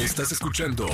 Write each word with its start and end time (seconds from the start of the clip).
Estás 0.00 0.32
escuchando 0.32 0.86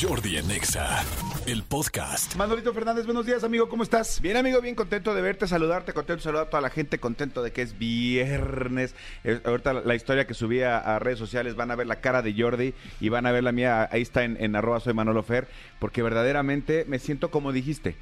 Jordi 0.00 0.36
en 0.36 0.50
Exa, 0.50 1.04
el 1.46 1.64
podcast. 1.64 2.36
Manolito 2.36 2.72
Fernández, 2.72 3.04
buenos 3.06 3.26
días, 3.26 3.42
amigo, 3.42 3.68
¿cómo 3.68 3.82
estás? 3.82 4.20
Bien, 4.20 4.36
amigo, 4.36 4.60
bien 4.60 4.76
contento 4.76 5.14
de 5.14 5.20
verte, 5.22 5.48
saludarte, 5.48 5.92
contento 5.92 6.18
de 6.18 6.22
saludar 6.22 6.46
a 6.46 6.50
toda 6.50 6.60
la 6.60 6.70
gente, 6.70 6.98
contento 6.98 7.42
de 7.42 7.52
que 7.52 7.62
es 7.62 7.76
viernes. 7.76 8.94
Eh, 9.24 9.40
ahorita 9.44 9.72
la, 9.72 9.80
la 9.80 9.94
historia 9.96 10.26
que 10.28 10.34
subí 10.34 10.62
a, 10.62 10.78
a 10.78 10.98
redes 11.00 11.18
sociales 11.18 11.56
van 11.56 11.72
a 11.72 11.74
ver 11.76 11.88
la 11.88 12.00
cara 12.00 12.22
de 12.22 12.34
Jordi 12.40 12.72
y 13.00 13.08
van 13.08 13.26
a 13.26 13.32
ver 13.32 13.42
la 13.42 13.50
mía, 13.52 13.88
ahí 13.90 14.02
está 14.02 14.22
en, 14.22 14.36
en 14.40 14.54
arroba 14.54 14.78
soy 14.78 14.94
Manolo 14.94 15.22
Fer, 15.24 15.48
porque 15.80 16.02
verdaderamente 16.02 16.84
me 16.86 17.00
siento 17.00 17.30
como 17.32 17.50
dijiste, 17.52 17.96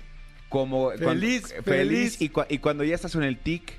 como 0.50 0.90
Feliz, 0.90 1.52
cuando- 1.52 1.62
feliz. 1.64 2.20
y, 2.20 2.30
y 2.48 2.58
cuando 2.58 2.84
ya 2.84 2.94
estás 2.94 3.14
en 3.14 3.22
el 3.22 3.38
tic 3.38 3.72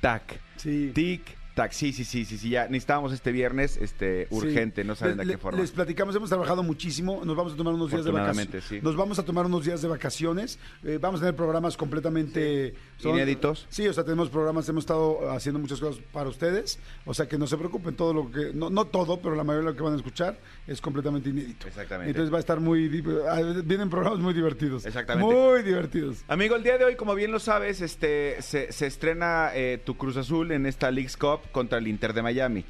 tac, 0.00 0.40
Sí. 0.56 0.92
tic 0.94 1.22
sí, 1.70 1.92
sí, 1.92 2.04
sí, 2.04 2.24
sí, 2.24 2.38
sí, 2.38 2.50
ya 2.50 2.64
necesitábamos 2.64 3.12
este 3.12 3.32
viernes, 3.32 3.76
este 3.78 4.26
urgente, 4.30 4.82
Sí. 4.82 4.88
no 4.88 4.94
saben 4.94 5.16
de 5.16 5.26
qué 5.26 5.38
forma. 5.38 5.58
Les 5.60 5.70
platicamos, 5.70 6.14
hemos 6.16 6.28
trabajado 6.28 6.62
muchísimo, 6.62 7.22
nos 7.24 7.36
vamos 7.36 7.54
a 7.54 7.56
tomar 7.56 7.74
unos 7.74 7.90
días 7.90 8.04
de 8.04 8.10
vacaciones. 8.10 8.64
sí. 8.64 8.80
Nos 8.82 8.96
vamos 8.96 9.18
a 9.18 9.24
tomar 9.24 9.46
unos 9.46 9.64
días 9.64 9.80
de 9.82 9.88
vacaciones, 9.88 10.58
eh, 10.84 10.98
vamos 11.00 11.20
a 11.20 11.24
tener 11.24 11.36
programas 11.36 11.76
completamente... 11.76 12.74
Inéditos. 13.04 13.66
Sí, 13.68 13.86
o 13.88 13.92
sea, 13.92 14.04
tenemos 14.04 14.30
programas, 14.30 14.68
hemos 14.68 14.82
estado 14.82 15.30
haciendo 15.30 15.58
muchas 15.58 15.78
cosas 15.80 16.02
para 16.12 16.28
ustedes, 16.28 16.78
o 17.04 17.12
sea, 17.14 17.26
que 17.28 17.36
no 17.38 17.46
se 17.46 17.56
preocupen, 17.56 17.94
todo 17.94 18.12
lo 18.14 18.30
que... 18.30 18.52
No, 18.54 18.70
no 18.70 18.86
todo, 18.86 19.20
pero 19.20 19.34
la 19.34 19.44
mayoría 19.44 19.66
de 19.68 19.72
lo 19.72 19.76
que 19.76 19.82
van 19.82 19.92
a 19.94 19.96
escuchar 19.96 20.38
es 20.66 20.80
completamente 20.80 21.28
inédito. 21.30 21.66
Exactamente. 21.68 22.10
Entonces 22.10 22.32
va 22.32 22.38
a 22.38 22.40
estar 22.40 22.58
muy... 22.60 23.02
ah, 23.28 23.40
Vienen 23.64 23.90
programas 23.90 24.18
muy 24.20 24.32
divertidos. 24.34 24.84
Exactamente. 24.86 25.32
Muy 25.34 25.62
divertidos. 25.62 26.24
Amigo, 26.28 26.56
el 26.56 26.62
día 26.62 26.78
de 26.78 26.84
hoy, 26.84 26.96
como 26.96 27.14
bien 27.14 27.30
lo 27.32 27.38
sabes, 27.38 27.80
este 27.80 28.40
se, 28.42 28.72
se 28.72 28.86
estrena 28.86 29.50
eh, 29.54 29.80
tu 29.84 29.96
Cruz 29.96 30.16
Azul 30.16 30.50
en 30.52 30.66
esta 30.66 30.90
League's 30.90 31.16
Cup 31.16 31.40
contra 31.52 31.78
el 31.78 31.88
Inter 31.88 32.12
de 32.12 32.22
Miami. 32.22 32.64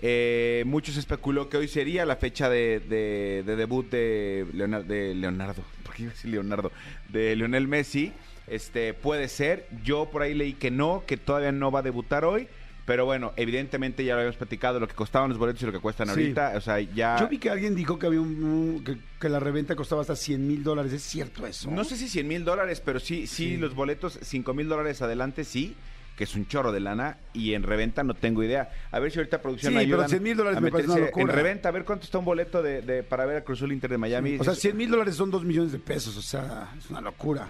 Eh, 0.00 0.62
muchos 0.66 0.96
especuló 0.96 1.48
que 1.48 1.56
hoy 1.56 1.66
sería 1.68 2.06
la 2.06 2.16
fecha 2.16 2.48
de, 2.48 2.80
de- 2.80 3.42
de 3.44 3.56
debut 3.56 3.90
de, 3.90 4.46
Leonardo, 4.54 4.86
de 4.86 5.14
Leonardo, 5.14 5.62
¿por 5.84 5.94
qué 5.94 6.02
iba 6.02 6.12
a 6.12 6.14
decir 6.14 6.30
Leonardo? 6.30 6.70
De 7.08 7.34
Lionel 7.36 7.66
Messi. 7.68 8.12
Este 8.46 8.94
puede 8.94 9.28
ser. 9.28 9.66
Yo 9.84 10.08
por 10.10 10.22
ahí 10.22 10.34
leí 10.34 10.54
que 10.54 10.70
no, 10.70 11.02
que 11.06 11.16
todavía 11.16 11.52
no 11.52 11.70
va 11.70 11.80
a 11.80 11.82
debutar 11.82 12.24
hoy. 12.24 12.48
Pero 12.86 13.04
bueno, 13.04 13.34
evidentemente 13.36 14.02
ya 14.02 14.14
lo 14.14 14.20
habíamos 14.20 14.38
platicado, 14.38 14.80
lo 14.80 14.88
que 14.88 14.94
costaban 14.94 15.28
los 15.28 15.36
boletos 15.36 15.60
y 15.62 15.66
lo 15.66 15.72
que 15.72 15.78
cuestan 15.78 16.06
Sí. 16.06 16.12
ahorita. 16.12 16.54
O 16.56 16.60
sea, 16.62 16.80
ya. 16.80 17.18
Yo 17.20 17.28
vi 17.28 17.36
que 17.36 17.50
alguien 17.50 17.74
dijo 17.74 17.98
que 17.98 18.06
había 18.06 18.22
un, 18.22 18.82
que 19.20 19.28
la 19.28 19.38
reventa 19.40 19.76
costaba 19.76 20.00
hasta 20.00 20.16
100 20.16 20.46
mil 20.48 20.62
dólares. 20.62 20.94
¿Es 20.94 21.02
cierto 21.02 21.46
eso? 21.46 21.70
No 21.70 21.84
sé 21.84 21.98
si 21.98 22.08
100 22.08 22.26
mil 22.26 22.44
dólares, 22.46 22.80
pero 22.82 22.98
sí, 22.98 23.26
sí, 23.26 23.48
Sí. 23.50 23.56
los 23.58 23.74
boletos 23.74 24.18
5 24.22 24.54
mil 24.54 24.68
dólares 24.68 25.02
adelante, 25.02 25.44
sí, 25.44 25.74
que 26.18 26.24
es 26.24 26.34
un 26.34 26.48
chorro 26.48 26.72
de 26.72 26.80
lana, 26.80 27.16
y 27.32 27.54
en 27.54 27.62
reventa 27.62 28.02
no 28.02 28.12
tengo 28.12 28.42
idea. 28.42 28.70
A 28.90 28.98
ver 28.98 29.12
si 29.12 29.20
ahorita 29.20 29.40
producción 29.40 29.70
Sí, 29.72 29.76
me 29.78 29.84
pero 29.84 29.94
ayudan 29.94 30.10
100 30.10 30.22
mil 30.24 30.36
dólares 30.36 30.60
me 30.60 30.70
parece 30.72 30.90
una 30.90 30.98
locura. 31.00 31.22
En 31.22 31.28
reventa, 31.28 31.68
a 31.68 31.72
ver 31.72 31.84
cuánto 31.84 32.04
está 32.06 32.18
un 32.18 32.24
boleto 32.24 32.60
de, 32.60 32.82
de- 32.82 33.02
para 33.04 33.24
ver 33.24 33.36
a 33.36 33.44
Cruzul 33.44 33.72
Inter 33.72 33.88
de 33.92 33.98
Miami. 33.98 34.36
O 34.40 34.42
sea, 34.42 34.52
Es- 34.54 34.58
100 34.58 34.76
mil 34.76 34.90
dólares 34.90 35.14
son 35.14 35.30
2 35.30 35.44
millones 35.44 35.70
de 35.70 35.78
pesos, 35.78 36.16
o 36.16 36.22
sea, 36.22 36.70
es 36.76 36.90
una 36.90 37.00
locura. 37.00 37.48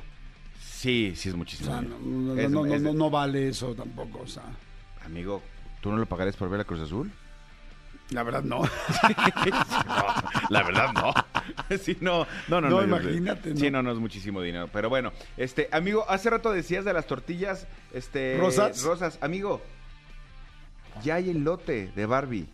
Sí, 0.63 1.15
sí 1.17 1.31
es 1.31 1.35
O 1.35 1.39
muchísimo. 1.39 1.71
sea, 1.71 1.81
dinero. 1.81 1.99
no, 2.05 2.35
no, 2.35 2.41
Es- 2.41 2.51
no, 2.51 2.67
no, 2.67 2.75
es- 2.75 2.83
no- 2.83 2.93
no 2.93 3.09
vale 3.11 3.49
eso 3.49 3.75
tampoco, 3.75 4.21
o 4.21 4.27
sea, 4.27 4.43
Amigo, 5.07 5.43
¿tú 5.81 5.91
no 5.91 5.97
lo 5.97 6.05
pagarías 6.05 6.37
por 6.37 6.51
ver 6.51 6.61
a 6.61 6.65
Cruz 6.65 6.81
Azul? 6.83 7.11
la 8.11 8.23
verdad 8.23 8.43
no. 8.43 8.63
La 10.51 10.63
verdad 10.63 10.93
no. 10.95 11.13
Sí, 11.83 11.97
no, 12.01 12.27
no, 12.49 12.61
no. 12.61 12.69
No, 12.71 12.79
yo- 12.81 12.85
imagínate, 12.85 13.57
Sí, 13.57 13.71
no. 13.71 13.79
no, 13.79 13.85
no 13.85 13.93
es 13.93 13.99
muchísimo 13.99 14.41
dinero. 14.43 14.69
Pero 14.73 14.89
bueno, 14.89 15.13
este, 15.37 15.69
amigo, 15.73 16.05
hace 16.09 16.31
rato 16.31 16.51
decías 16.53 16.85
de 16.85 16.93
las 16.93 17.07
tortillas, 17.07 17.67
este. 17.93 18.37
¿Rosas? 18.39 18.83
Rosas, 18.83 19.19
amigo. 19.21 19.61
Ya 21.03 21.17
hay 21.17 21.31
el 21.31 21.45
lote 21.45 21.91
de 21.95 22.07
Barbie. 22.07 22.47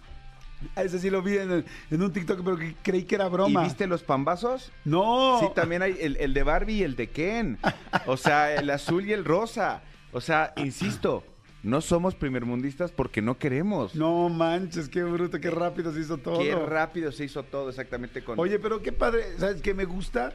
Ese 0.77 0.99
sí 0.99 1.11
lo 1.11 1.21
vi 1.23 1.37
en, 1.37 1.51
el- 1.51 1.65
en 1.91 2.03
un 2.03 2.13
TikTok, 2.13 2.43
pero 2.45 2.59
creí 2.83 3.05
que 3.05 3.15
era 3.15 3.29
broma. 3.29 3.63
¿Y 3.63 3.65
viste 3.65 3.87
los 3.87 4.03
pambazos? 4.03 4.73
No. 4.85 5.39
Sí, 5.41 5.47
también 5.55 5.83
hay 5.83 5.97
el, 6.01 6.17
el 6.19 6.33
de 6.35 6.43
Barbie 6.43 6.75
y 6.77 6.83
el 6.83 6.97
de 6.97 7.11
Ken. 7.11 7.59
O 8.07 8.17
sea, 8.17 8.55
el 8.55 8.71
azul 8.71 9.05
y 9.07 9.13
el 9.13 9.25
rosa. 9.25 9.83
O 10.13 10.21
sea, 10.21 10.53
insisto, 10.57 11.25
no 11.65 11.81
somos 11.81 12.15
primermundistas 12.15 12.93
porque 12.93 13.23
no 13.23 13.39
queremos. 13.39 13.95
No 13.95 14.29
manches, 14.29 14.89
qué 14.89 15.03
bruto, 15.03 15.41
qué 15.41 15.51
rápido 15.51 15.93
se 15.93 16.01
hizo 16.01 16.19
todo. 16.19 16.39
Qué 16.39 16.55
rápido 16.55 17.11
se 17.11 17.25
hizo 17.25 17.43
todo 17.43 17.71
exactamente 17.71 18.23
con... 18.23 18.39
Oye, 18.39 18.59
pero 18.59 18.83
qué 18.83 18.93
padre, 18.93 19.25
¿sabes 19.39 19.63
qué 19.63 19.73
me 19.73 19.87
gusta? 19.87 20.35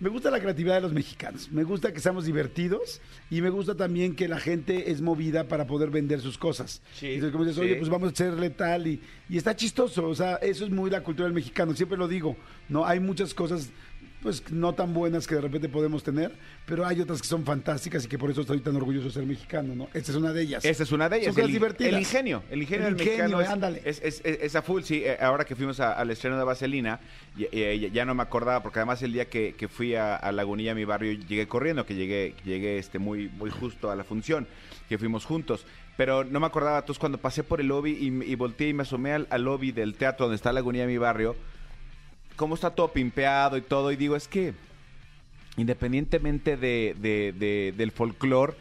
Me 0.00 0.08
gusta 0.08 0.30
la 0.30 0.40
creatividad 0.40 0.76
de 0.76 0.80
los 0.80 0.94
mexicanos, 0.94 1.50
me 1.52 1.62
gusta 1.62 1.92
que 1.92 2.00
seamos 2.00 2.24
divertidos 2.24 3.02
y 3.30 3.42
me 3.42 3.50
gusta 3.50 3.74
también 3.74 4.16
que 4.16 4.28
la 4.28 4.38
gente 4.40 4.90
es 4.90 5.02
movida 5.02 5.46
para 5.46 5.66
poder 5.66 5.90
vender 5.90 6.20
sus 6.20 6.38
cosas. 6.38 6.80
Sí, 6.94 7.14
Entonces, 7.14 7.32
como 7.32 7.44
dices, 7.44 7.56
sí. 7.56 7.66
oye, 7.66 7.76
pues 7.76 7.90
vamos 7.90 8.08
a 8.08 8.12
hacerle 8.12 8.48
tal 8.48 8.86
y, 8.86 9.02
y 9.28 9.36
está 9.36 9.54
chistoso, 9.54 10.08
o 10.08 10.14
sea, 10.14 10.36
eso 10.36 10.64
es 10.64 10.70
muy 10.70 10.88
la 10.90 11.02
cultura 11.02 11.26
del 11.26 11.34
mexicano, 11.34 11.74
siempre 11.74 11.98
lo 11.98 12.08
digo, 12.08 12.34
¿no? 12.70 12.86
Hay 12.86 12.98
muchas 12.98 13.34
cosas 13.34 13.70
pues 14.22 14.50
no 14.50 14.74
tan 14.74 14.92
buenas 14.92 15.26
que 15.26 15.34
de 15.34 15.40
repente 15.40 15.68
podemos 15.68 16.02
tener, 16.02 16.32
pero 16.66 16.86
hay 16.86 17.00
otras 17.00 17.22
que 17.22 17.28
son 17.28 17.44
fantásticas 17.44 18.04
y 18.04 18.08
que 18.08 18.18
por 18.18 18.30
eso 18.30 18.42
estoy 18.42 18.60
tan 18.60 18.76
orgulloso 18.76 19.06
de 19.06 19.12
ser 19.12 19.24
mexicano, 19.26 19.74
¿no? 19.74 19.88
Esta 19.94 20.12
es 20.12 20.16
una 20.16 20.32
de 20.32 20.42
ellas. 20.42 20.64
Esa 20.64 20.82
es 20.82 20.92
una 20.92 21.08
de 21.08 21.16
ellas. 21.16 21.26
Son 21.26 21.34
cosas 21.36 21.46
el, 21.48 21.52
divertidas. 21.52 21.92
el 21.94 21.98
ingenio. 22.00 22.42
El 22.50 22.62
ingenio 22.62 22.86
El 22.88 22.96
del 22.96 23.06
ingenio, 23.06 23.24
mexicano 23.38 23.40
es, 23.42 23.48
ándale. 23.48 23.82
es, 23.84 24.00
es- 24.02 24.22
es- 24.24 24.56
a 24.56 24.62
full, 24.62 24.82
sí. 24.82 25.02
Eh, 25.04 25.16
Ahora 25.20 25.44
que 25.44 25.56
fuimos 25.56 25.80
a- 25.80 25.92
al 25.92 26.10
estreno 26.10 26.36
de 26.38 26.44
Vaselina, 26.44 27.00
y- 27.36 27.46
y- 27.58 27.90
ya 27.90 28.04
no 28.04 28.14
me 28.14 28.22
acordaba, 28.22 28.62
porque 28.62 28.78
además 28.80 29.02
el 29.02 29.12
día 29.12 29.28
que, 29.28 29.54
que 29.56 29.68
fui 29.68 29.94
a, 29.94 30.16
a 30.16 30.32
Lagunilla, 30.32 30.74
mi 30.74 30.84
barrio, 30.84 31.12
llegué 31.12 31.48
corriendo, 31.48 31.86
que 31.86 31.94
llegué, 31.94 32.34
llegué 32.44 32.78
este, 32.78 32.98
muy, 32.98 33.28
muy 33.28 33.50
justo 33.50 33.90
a 33.90 33.96
la 33.96 34.04
función, 34.04 34.46
que 34.88 34.98
fuimos 34.98 35.24
juntos. 35.24 35.64
Pero 35.96 36.24
no 36.24 36.40
me 36.40 36.46
acordaba, 36.46 36.78
entonces 36.78 36.98
cuando 36.98 37.18
pasé 37.18 37.42
por 37.44 37.60
el 37.60 37.68
lobby 37.68 37.92
y, 37.92 38.32
y 38.32 38.34
volteé 38.34 38.68
y 38.68 38.72
me 38.74 38.82
asomé 38.82 39.12
al, 39.12 39.26
al 39.30 39.42
lobby 39.44 39.70
del 39.72 39.94
teatro 39.94 40.26
donde 40.26 40.36
está 40.36 40.52
Lagunilla, 40.52 40.86
mi 40.86 40.96
barrio, 40.98 41.36
cómo 42.40 42.54
está 42.54 42.70
todo 42.70 42.88
pimpeado 42.88 43.58
y 43.58 43.60
todo, 43.60 43.92
y 43.92 43.96
digo, 43.96 44.16
es 44.16 44.26
que 44.26 44.54
independientemente 45.58 46.56
de, 46.56 46.96
de- 46.98 47.34
de- 47.38 47.74
del 47.76 47.90
folclore, 47.90 48.54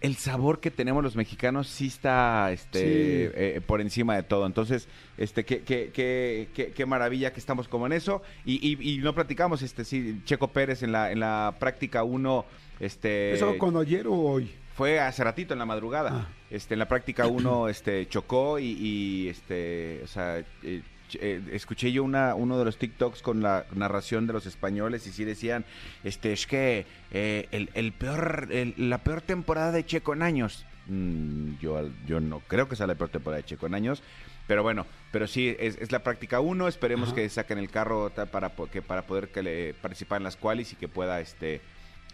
el 0.00 0.16
sabor 0.16 0.60
que 0.60 0.70
tenemos 0.70 1.02
los 1.04 1.14
mexicanos 1.14 1.66
sí 1.68 1.88
está 1.88 2.50
este, 2.50 2.78
Sí. 2.78 3.32
eh, 3.34 3.60
por 3.66 3.82
encima 3.82 4.16
de 4.16 4.22
todo. 4.22 4.46
Entonces, 4.46 4.88
este, 5.18 5.44
qué, 5.44 5.60
qué, 5.60 5.90
qué, 5.92 6.48
qué- 6.54 6.72
qué 6.72 6.86
maravilla 6.86 7.32
que 7.32 7.40
estamos 7.40 7.68
como 7.68 7.86
en 7.86 7.92
eso. 7.92 8.22
Y, 8.46 8.54
y, 8.66 8.94
y 8.94 8.98
no 8.98 9.14
platicamos, 9.14 9.60
este, 9.60 9.84
sí, 9.84 10.22
Checo 10.24 10.48
Pérez 10.48 10.82
en 10.82 10.92
la, 10.92 11.12
en 11.12 11.20
la 11.20 11.56
práctica 11.58 12.04
1, 12.04 12.44
este. 12.80 13.32
¿Eso 13.34 13.56
cuando 13.58 13.80
ayer 13.80 14.06
o 14.06 14.14
hoy? 14.14 14.50
Fue 14.76 14.98
hace 15.00 15.24
ratito 15.24 15.52
en 15.52 15.58
la 15.58 15.66
madrugada. 15.66 16.10
Ah. 16.12 16.28
Este, 16.50 16.74
en 16.74 16.78
la 16.78 16.88
práctica 16.88 17.26
uno 17.26 17.68
este, 17.68 18.06
chocó 18.08 18.58
y, 18.58 18.66
y, 18.80 19.28
este, 19.28 20.00
o 20.04 20.06
sea, 20.06 20.38
eh, 20.62 20.82
eh, 21.20 21.40
escuché 21.52 21.92
yo 21.92 22.04
una, 22.04 22.34
uno 22.34 22.58
de 22.58 22.64
los 22.64 22.76
TikToks 22.78 23.22
con 23.22 23.42
la 23.42 23.66
narración 23.74 24.26
de 24.26 24.32
los 24.32 24.46
españoles 24.46 25.06
y 25.06 25.12
sí 25.12 25.24
decían, 25.24 25.64
este, 26.04 26.32
es 26.32 26.46
que 26.46 26.86
eh, 27.10 27.48
el, 27.50 27.70
el 27.74 27.92
peor, 27.92 28.48
el- 28.50 28.74
la 28.76 28.98
peor 28.98 29.20
temporada 29.22 29.72
de 29.72 29.84
Checo 29.86 30.12
en 30.12 30.22
años. 30.22 30.64
Mm, 30.86 31.58
yo, 31.60 31.88
yo 32.06 32.20
no 32.20 32.40
creo 32.48 32.68
que 32.68 32.76
sea 32.76 32.86
la 32.86 32.94
peor 32.94 33.10
temporada 33.10 33.42
de 33.42 33.46
Checo 33.48 33.66
en 33.66 33.74
años. 33.74 34.02
Pero 34.46 34.62
bueno, 34.62 34.86
pero 35.12 35.26
sí, 35.26 35.54
es, 35.58 35.76
es 35.78 35.92
la 35.92 35.98
práctica 36.02 36.40
uno. 36.40 36.68
Esperemos 36.68 37.08
Ajá. 37.10 37.16
que 37.16 37.28
saquen 37.28 37.58
el 37.58 37.68
carro 37.68 38.10
para, 38.30 38.50
que, 38.72 38.80
para 38.80 39.02
poder 39.02 39.28
que 39.28 39.42
le, 39.42 39.74
participar 39.74 40.18
en 40.20 40.24
las 40.24 40.36
cuales 40.36 40.72
y 40.72 40.76
que 40.76 40.88
pueda 40.88 41.20
este 41.20 41.60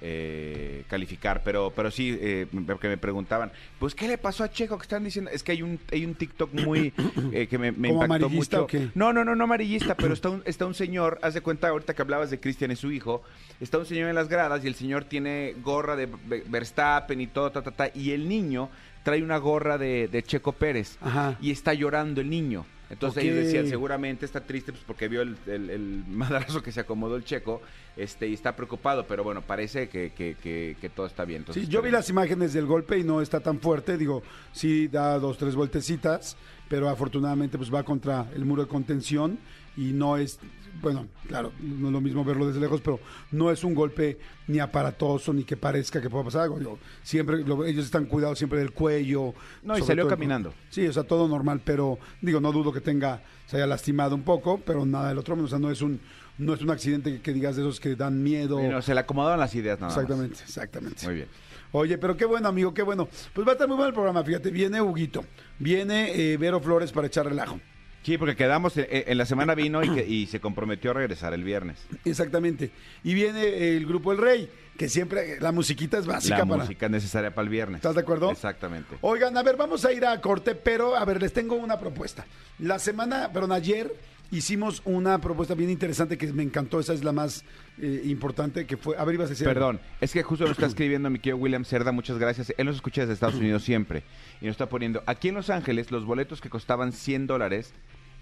eh, 0.01 0.85
calificar. 0.89 1.43
Pero, 1.45 1.73
pero 1.75 1.91
sí, 1.91 2.17
eh, 2.21 2.47
que 2.81 2.89
me 2.89 2.97
preguntaban, 2.99 3.51
pues, 3.79 3.95
¿qué 3.95 4.09
le 4.09 4.19
pasó 4.19 4.45
a 4.45 4.51
Checo? 4.51 4.77
Que 4.79 4.83
están 4.83 5.05
diciendo, 5.05 5.31
es 5.33 5.43
que 5.43 5.53
hay 5.53 5.63
un, 5.63 5.79
hay 5.93 6.05
un 6.05 6.15
TikTok 6.15 6.53
muy 6.55 6.93
eh, 7.33 7.47
que 7.49 7.59
me, 7.59 7.73
me 7.73 7.89
¿Como 7.89 8.03
impactó 8.05 8.27
amarillista 8.27 8.57
mucho. 8.59 8.65
o 8.65 8.67
qué? 8.67 8.89
No, 8.95 9.13
no, 9.13 9.25
no, 9.25 9.35
no 9.35 9.45
amarillista, 9.45 9.95
pero 9.97 10.15
está 10.15 10.31
un, 10.31 10.43
está 10.45 10.67
un 10.67 10.75
señor, 10.75 11.19
haz 11.23 11.35
de 11.35 11.41
cuenta 11.41 11.69
ahorita 11.69 11.95
que 11.95 12.03
hablabas 12.03 12.31
de 12.31 12.41
Cristian 12.41 12.71
y 12.71 12.77
su 12.77 12.91
hijo, 12.93 13.23
está 13.61 13.79
un 13.79 13.87
señor 13.87 14.09
en 14.09 14.15
las 14.15 14.29
gradas 14.29 14.65
y 14.65 14.67
el 14.69 14.75
señor 14.75 15.05
tiene 15.05 15.55
gorra 15.63 15.97
de 15.97 16.07
Ve- 16.07 16.45
Verstappen 16.49 17.21
y 17.21 17.27
todo, 17.27 17.51
ta, 17.53 17.63
ta, 17.63 17.71
ta, 17.71 17.91
y 17.95 18.11
el 18.13 18.29
niño 18.29 18.69
trae 19.03 19.23
una 19.23 19.37
gorra 19.39 19.79
de, 19.79 20.09
de 20.09 20.23
Checo 20.23 20.53
Pérez 20.53 20.97
Ajá. 21.01 21.37
y 21.41 21.51
está 21.51 21.75
llorando 21.75 22.21
el 22.21 22.31
niño. 22.31 22.65
Entonces 22.95 23.25
ellos 23.25 23.37
decían, 23.37 23.69
seguramente 23.69 24.25
está 24.25 24.41
triste 24.41 24.73
pues, 24.73 24.85
porque 24.87 25.09
vio 25.09 25.23
el, 25.23 25.37
el, 25.47 25.71
el 25.71 26.05
madrazo 26.09 26.63
que 26.63 26.73
se 26.73 26.81
acomodó 26.81 27.17
el 27.17 27.25
checo 27.25 27.61
este, 27.97 28.27
y 28.29 28.35
está 28.35 28.57
preocupado, 28.57 29.07
pero 29.07 29.23
bueno, 29.23 29.43
parece 29.43 29.89
que, 29.89 30.13
que, 30.13 30.37
que, 30.43 30.77
que 30.81 30.89
todo 30.91 31.07
está 31.07 31.25
bien. 31.25 31.43
Entonces, 31.43 31.65
Sí, 31.65 31.69
yo 31.69 31.83
vi 31.83 31.91
las 31.91 32.09
imágenes 32.09 32.53
del 32.53 32.67
golpe 32.67 32.99
y 32.99 33.05
no 33.05 33.21
está 33.21 33.41
tan 33.41 33.61
fuerte, 33.61 33.99
digo, 33.99 34.23
sí 34.53 34.89
da 34.89 35.19
dos, 35.19 35.37
tres 35.37 35.55
vueltecitas, 35.55 36.37
pero 36.69 36.89
afortunadamente 36.89 37.59
pues 37.59 37.73
va 37.73 37.83
contra 37.83 38.27
el 38.35 38.45
muro 38.45 38.63
de 38.63 38.69
contención 38.69 39.39
y 39.77 39.93
no 39.93 40.17
es, 40.17 40.39
bueno, 40.83 41.07
claro, 41.29 41.53
no 41.61 41.87
es 41.89 41.93
lo 41.93 42.01
mismo 42.01 42.25
verlo 42.25 42.47
desde 42.47 42.61
lejos, 42.61 42.81
pero 42.81 43.01
no 43.33 43.51
es 43.51 43.65
un 43.65 43.75
golpe 43.75 44.19
ni 44.49 44.59
aparatoso 44.59 45.33
ni 45.33 45.45
que 45.45 45.57
parezca 45.57 46.01
que 46.01 46.11
pueda 46.11 46.25
pasar 46.25 46.43
algo. 46.43 46.59
Digo, 46.59 46.79
siempre, 47.03 47.39
lo- 47.45 47.65
ellos 47.65 47.85
están 47.85 48.07
cuidados 48.07 48.39
siempre 48.39 48.59
del 48.59 48.73
cuello. 48.73 49.35
No, 49.63 49.77
y 49.79 49.83
salió 49.83 50.05
todo 50.05 50.11
caminando. 50.11 50.53
Sí, 50.71 50.87
o 50.87 50.93
sea, 50.93 51.03
todo 51.05 51.27
normal, 51.29 51.61
pero 51.65 51.99
digo, 52.21 52.41
no 52.41 52.53
dudo 52.53 52.73
que 52.73 52.81
tenga, 52.81 53.23
se 53.47 53.57
haya 53.57 53.67
lastimado 53.67 54.15
un 54.15 54.23
poco, 54.23 54.59
pero 54.65 54.85
nada 54.85 55.09
del 55.09 55.19
otro, 55.19 55.35
o 55.37 55.49
sea, 55.49 55.59
no 55.59 55.71
es 55.71 55.81
un, 55.83 56.01
no 56.39 56.53
es 56.55 56.61
un 56.61 56.71
accidente 56.71 57.13
que, 57.15 57.21
que 57.23 57.33
digas 57.33 57.57
de 57.57 57.63
esos 57.63 57.81
que 57.81 57.95
dan 57.97 58.23
miedo. 58.23 58.59
Se 58.83 58.93
le 58.95 59.01
acomodaron 59.01 59.39
las 59.41 59.55
ideas 59.55 59.81
nada 59.81 59.95
más. 59.95 60.03
exactamente, 60.03 60.43
exactamente. 60.45 61.07
Muy 61.07 61.15
bien. 61.15 61.29
Oye, 61.73 61.99
pero 61.99 62.17
qué 62.17 62.25
bueno, 62.25 62.49
amigo, 62.49 62.73
qué 62.73 62.83
bueno. 62.83 63.09
Pues 63.33 63.45
va 63.47 63.51
a 63.53 63.55
estar 63.55 63.67
muy 63.67 63.77
bueno 63.77 63.89
el 63.89 63.95
programa, 63.95 64.23
fíjate. 64.23 64.51
Viene 64.51 64.81
Huguito, 64.81 65.25
viene 65.59 66.13
eh, 66.15 66.37
Vero 66.37 66.61
Flores 66.61 66.93
para 66.93 67.09
echar 67.09 67.27
relajo. 67.27 67.59
Sí, 68.05 68.19
porque 68.19 68.37
quedamos, 68.37 68.77
en, 68.77 68.87
en 68.91 69.19
la 69.19 69.27
semana 69.27 69.55
vino 69.55 69.83
y, 69.83 69.89
que- 69.89 70.07
y 70.07 70.27
se 70.27 70.39
comprometió 70.39 70.93
a 70.93 70.95
regresar 70.95 71.33
el 71.35 71.43
viernes. 71.43 71.79
Exactamente. 72.05 72.71
Y 73.03 73.15
viene 73.15 73.77
el 73.77 73.87
grupo 73.87 74.13
El 74.13 74.19
Rey, 74.19 74.49
que 74.77 74.89
siempre 74.89 75.41
la 75.41 75.53
musiquita 75.53 75.99
es 75.99 76.07
básica 76.07 76.39
La 76.39 76.45
para. 76.47 76.63
música 76.65 76.89
necesaria 76.89 77.35
para 77.35 77.45
el 77.45 77.49
viernes. 77.49 77.77
¿Estás 77.79 77.95
de 77.95 78.03
acuerdo? 78.03 78.31
Exactamente. 78.31 78.97
Oigan, 79.01 79.37
a 79.37 79.43
ver, 79.43 79.57
vamos 79.57 79.85
a 79.87 79.93
ir 79.93 80.05
a 80.05 80.21
corte, 80.21 80.55
pero 80.55 80.95
a 80.97 81.05
ver, 81.07 81.21
les 81.23 81.33
tengo 81.33 81.55
una 81.57 81.81
propuesta. 81.81 82.27
La 82.59 82.79
semana, 82.79 83.33
perdón, 83.33 83.53
ayer 83.53 83.91
hicimos 84.31 84.83
una 84.85 85.19
propuesta 85.21 85.55
bien 85.55 85.71
interesante 85.71 86.19
que 86.19 86.27
me 86.33 86.43
encantó, 86.43 86.81
esa 86.81 86.93
es 86.93 87.05
la 87.05 87.13
más 87.13 87.45
eh, 87.81 88.03
importante, 88.05 88.67
que 88.67 88.77
fue, 88.77 88.97
a 88.99 89.05
ver, 89.05 89.15
ibas 89.15 89.27
a 89.27 89.31
decir... 89.31 89.47
Perdón, 89.47 89.81
es 90.01 90.13
que 90.13 90.23
justo 90.23 90.45
nos 90.45 90.53
está 90.53 90.67
escribiendo 90.67 91.09
mi 91.09 91.21
querido 91.21 91.37
William 91.39 91.65
Cerda, 91.65 91.93
muchas 91.93 92.19
gracias. 92.19 92.53
Él 92.59 92.67
nos 92.67 92.77
escucha 92.77 93.03
desde 93.03 93.15
Estados 93.15 93.37
Unidos 93.37 93.63
siempre. 93.63 94.03
Y 94.41 94.47
nos 94.47 94.53
está 94.55 94.69
poniendo, 94.69 95.03
aquí 95.07 95.29
en 95.29 95.37
Los 95.37 95.51
Ángeles 95.51 95.91
los 95.91 96.05
boletos 96.05 96.41
que 96.41 96.51
costaban 96.51 96.93
100 96.93 97.27
dólares 97.29 97.73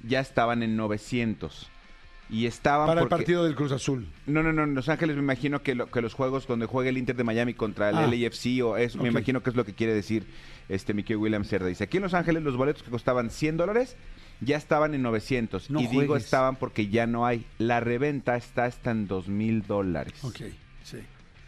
ya 0.04 0.20
estaban 0.20 0.62
en 0.62 0.76
900. 0.76 1.68
Y 2.30 2.46
estaban 2.46 2.86
Para 2.86 3.02
el 3.02 3.08
porque- 3.08 3.22
partido 3.24 3.44
del 3.44 3.54
Cruz 3.54 3.72
Azul. 3.72 4.06
No, 4.26 4.42
no, 4.42 4.52
no, 4.54 4.62
en 4.64 4.74
Los 4.74 4.88
Ángeles 4.88 5.16
me 5.16 5.22
imagino 5.22 5.62
que, 5.62 5.74
lo- 5.74 5.90
que 5.90 6.00
los 6.00 6.14
juegos 6.14 6.46
donde 6.46 6.64
juega 6.64 6.88
el 6.88 6.96
Inter 6.96 7.14
de 7.14 7.24
Miami 7.24 7.52
contra 7.52 7.90
el 7.90 7.96
Ah. 7.96 8.06
LAFC 8.06 8.62
o 8.62 8.76
eso, 8.78 8.96
Ok. 8.98 9.02
me 9.02 9.10
imagino 9.10 9.42
que 9.42 9.50
es 9.50 9.56
lo 9.56 9.66
que 9.66 9.74
quiere 9.74 9.92
decir 9.92 10.24
este 10.70 10.94
mi 10.94 11.02
querido 11.02 11.20
William 11.20 11.44
Cerda. 11.44 11.66
Dice, 11.66 11.84
aquí 11.84 11.98
en 11.98 12.04
Los 12.04 12.14
Ángeles 12.14 12.42
los 12.42 12.56
boletos 12.56 12.82
que 12.82 12.90
costaban 12.90 13.28
100 13.28 13.58
dólares 13.58 13.96
ya 14.40 14.56
estaban 14.56 14.94
en 14.94 15.02
900. 15.02 15.68
No 15.70 15.80
y 15.80 15.86
digo 15.88 16.06
juegues. 16.06 16.24
estaban 16.24 16.56
porque 16.56 16.88
ya 16.88 17.06
no 17.06 17.26
hay. 17.26 17.44
La 17.58 17.80
reventa 17.80 18.34
está 18.36 18.64
hasta 18.64 18.92
en 18.92 19.06
2 19.08 19.28
mil 19.28 19.66
dólares. 19.66 20.14
Ok, 20.24 20.40
sí. 20.84 20.98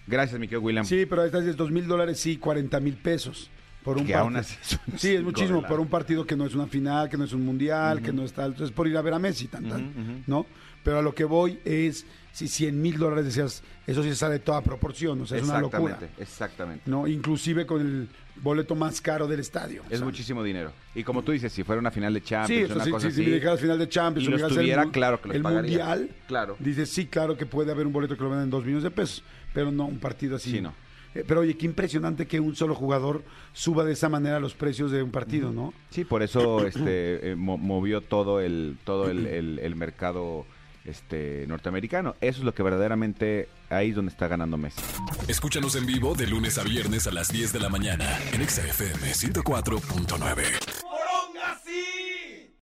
Gracias, 0.06 0.39
mi 0.39 0.49
querido 0.49 0.61
William. 0.61 0.85
Sí, 0.85 1.06
pero 1.06 1.23
ahí 1.23 1.27
está, 1.29 1.39
es 1.39 1.56
dos 1.56 1.71
mil 1.71 1.87
dólares, 1.87 2.21
sí, 2.21 2.37
40 2.37 2.79
mil 2.81 2.95
pesos. 2.97 3.49
Por 3.85 3.99
un 3.99 4.07
Que 4.07 4.15
aún 4.15 4.35
así 4.37 4.57
es 4.63 4.79
un 4.89 4.99
Sí, 4.99 5.15
es 5.15 5.23
muchísimo, 5.23 5.63
por 5.63 5.79
un 5.79 5.89
partido 5.89 6.27
que 6.27 6.35
no 6.37 6.47
es 6.47 6.55
una 6.55 6.67
final, 6.67 7.09
que 7.11 7.19
no 7.19 7.25
es 7.25 7.33
un 7.35 7.45
mundial, 7.45 8.01
que 8.01 8.13
no 8.13 8.25
está. 8.25 8.47
Entonces, 8.47 8.75
por 8.75 8.89
ir 8.89 8.97
a 8.97 9.03
ver 9.03 9.13
a 9.15 9.19
Messi, 9.19 9.47
tan, 9.47 9.69
tan. 9.69 10.25
¿no? 10.27 10.47
Pero 10.83 10.99
a 10.99 11.03
lo 11.03 11.15
que 11.15 11.25
voy 11.25 11.59
es, 11.65 12.05
si 12.33 12.49
100 12.49 12.81
mil 12.81 12.99
dólares 12.99 13.25
decías, 13.27 13.63
eso 13.87 14.03
sí 14.03 14.15
sale 14.15 14.39
toda 14.39 14.61
proporción, 14.63 15.21
o 15.21 15.27
sea, 15.27 15.39
es 15.39 15.45
una 15.45 15.61
locura. 15.61 15.95
exactamente, 15.95 16.23
exactamente. 16.23 16.91
¿no? 16.91 17.07
Inclusive 17.07 17.65
con 17.67 17.81
el 17.81 18.09
boleto 18.37 18.75
más 18.75 19.01
caro 19.01 19.27
del 19.27 19.41
estadio. 19.41 19.83
Es 19.89 19.95
o 19.95 19.97
sea. 19.97 20.05
muchísimo 20.05 20.43
dinero. 20.43 20.73
Y 20.95 21.03
como 21.05 21.23
tú 21.23 21.33
dices, 21.33 21.53
si 21.53 21.63
fuera 21.63 21.81
una 21.81 21.91
final 21.91 22.13
de 22.13 22.21
Sí, 22.21 22.27
Champions, 22.27 22.65
o 22.65 22.67
sea, 22.67 22.75
una 22.77 22.85
si, 22.85 22.91
cosa 22.91 23.11
si, 23.11 23.25
si 23.25 23.31
me 23.31 23.57
final 23.57 23.79
de 23.79 23.89
Champions, 23.89 24.29
y 24.29 24.31
los 24.31 24.57
el 24.57 24.91
claro 24.91 25.21
que 25.21 25.29
los 25.29 25.37
el 25.37 25.43
pagaría. 25.43 25.85
mundial, 25.87 26.11
Claro. 26.27 26.57
dices 26.59 26.91
sí, 26.91 27.07
claro 27.07 27.37
que 27.37 27.47
puede 27.47 27.71
haber 27.71 27.87
un 27.87 27.93
boleto 27.93 28.17
que 28.17 28.23
lo 28.23 28.29
vendan 28.31 28.45
en 28.45 28.51
dos 28.51 28.65
millones 28.65 28.85
de 28.85 28.91
pesos, 28.91 29.23
pero 29.53 29.71
no 29.71 29.87
un 29.87 29.99
partido 29.99 30.37
así. 30.37 30.51
Sí, 30.51 30.61
no. 30.61 30.75
Eh, 31.15 31.25
pero 31.27 31.41
oye, 31.41 31.57
qué 31.57 31.67
impresionante 31.67 32.27
que 32.27 32.41
un 32.41 32.57
solo 32.57 32.75
jugador 32.75 33.23
suba 33.53 33.85
de 33.85 33.93
esa 33.93 34.09
manera 34.09 34.41
los 34.41 34.55
precios 34.55 34.91
de 34.91 35.03
un 35.03 35.11
partido, 35.11 35.53
¿no? 35.53 35.73
Sí, 35.91 36.05
por 36.05 36.23
eso 36.23 36.67
este 36.67 37.31
eh, 37.33 37.37
mo- 37.37 37.59
movió 37.59 38.01
todo 38.01 38.41
el 38.41 38.77
todo 38.85 39.11
el, 39.11 39.27
el- 39.27 39.59
el 39.61 39.77
mercado 39.77 40.45
este 40.85 41.47
norteamericano. 41.47 42.15
Eso 42.21 42.41
es 42.41 42.45
lo 42.45 42.53
que 42.53 42.63
verdaderamente 42.63 43.49
ahí 43.71 43.91
es 43.91 43.97
donde 43.97 44.13
está 44.13 44.29
ganando 44.29 44.57
Messi. 44.59 44.83
Escúchanos 45.29 45.77
en 45.77 45.87
vivo 45.87 46.15
de 46.15 46.27
lunes 46.27 46.59
a 46.59 46.63
viernes 46.63 47.07
a 47.07 47.11
las 47.11 47.33
10 47.33 47.53
de 47.55 47.61
la 47.61 47.71
mañana 47.71 48.19
en 48.33 48.43
Exa 48.43 48.63
FM 48.67 49.13
104.9. 49.13 50.74